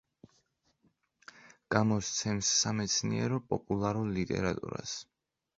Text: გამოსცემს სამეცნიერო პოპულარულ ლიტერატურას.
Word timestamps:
გამოსცემს 1.75 2.49
სამეცნიერო 2.63 3.39
პოპულარულ 3.53 4.11
ლიტერატურას. 4.19 4.99